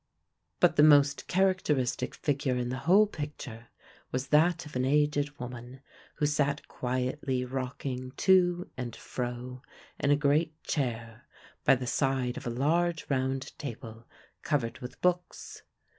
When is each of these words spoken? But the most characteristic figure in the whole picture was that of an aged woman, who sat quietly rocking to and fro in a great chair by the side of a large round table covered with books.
But 0.59 0.77
the 0.77 0.81
most 0.83 1.27
characteristic 1.27 2.15
figure 2.15 2.55
in 2.57 2.69
the 2.69 2.79
whole 2.89 3.05
picture 3.05 3.67
was 4.11 4.29
that 4.29 4.65
of 4.65 4.75
an 4.75 4.83
aged 4.83 5.37
woman, 5.39 5.81
who 6.15 6.25
sat 6.25 6.67
quietly 6.67 7.45
rocking 7.45 8.09
to 8.17 8.67
and 8.75 8.95
fro 8.95 9.61
in 9.99 10.09
a 10.09 10.15
great 10.15 10.59
chair 10.63 11.27
by 11.65 11.75
the 11.75 11.85
side 11.85 12.35
of 12.35 12.47
a 12.47 12.49
large 12.49 13.07
round 13.11 13.55
table 13.59 14.07
covered 14.41 14.79
with 14.79 14.99
books. 15.01 15.61